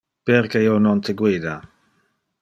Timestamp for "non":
0.85-1.03